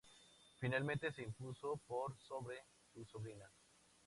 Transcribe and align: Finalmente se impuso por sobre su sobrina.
Finalmente 0.59 1.11
se 1.13 1.21
impuso 1.21 1.77
por 1.87 2.17
sobre 2.27 2.55
su 2.91 3.05
sobrina. 3.05 3.45